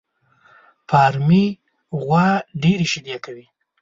[0.89, 1.45] فارمي
[2.01, 2.27] غوا
[2.61, 3.45] ډېري شيدې کوي